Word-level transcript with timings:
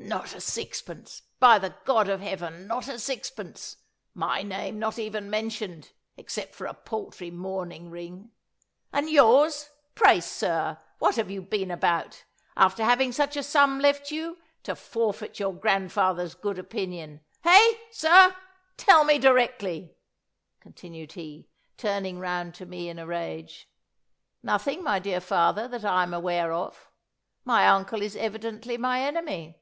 "Not 0.00 0.32
a 0.32 0.40
sixpence! 0.40 1.22
By 1.40 1.58
the 1.58 1.76
God 1.84 2.08
of 2.08 2.20
heaven, 2.20 2.68
not 2.68 2.86
a 2.86 3.00
sixpence! 3.00 3.78
My 4.14 4.44
name 4.44 4.78
not 4.78 4.96
even 4.96 5.28
mentioned, 5.28 5.90
except 6.16 6.54
for 6.54 6.66
a 6.68 6.72
paltry 6.72 7.32
mourning 7.32 7.90
ring! 7.90 8.30
And 8.92 9.10
yours 9.10 9.70
pray, 9.96 10.20
sir, 10.20 10.78
what 11.00 11.16
have 11.16 11.32
you 11.32 11.42
been 11.42 11.72
about, 11.72 12.22
after 12.56 12.84
having 12.84 13.10
such 13.10 13.36
a 13.36 13.42
sum 13.42 13.80
left 13.80 14.12
you, 14.12 14.38
to 14.62 14.76
forfeit 14.76 15.40
your 15.40 15.52
grandfather's 15.52 16.34
good 16.36 16.60
opinion? 16.60 17.22
Heh! 17.40 17.72
sir 17.90 18.36
tell 18.76 19.02
me 19.02 19.18
directly!" 19.18 19.96
continued 20.60 21.14
he, 21.14 21.48
turning 21.76 22.20
round 22.20 22.54
to 22.54 22.66
me 22.66 22.88
in 22.88 23.00
a 23.00 23.06
rage. 23.06 23.68
"Nothing, 24.44 24.84
my 24.84 25.00
dear 25.00 25.20
father, 25.20 25.66
that 25.66 25.84
I 25.84 26.04
am 26.04 26.14
aware 26.14 26.52
of. 26.52 26.88
My 27.44 27.66
uncle 27.66 28.00
is 28.00 28.14
evidently 28.16 28.78
my 28.78 29.00
enemy." 29.02 29.56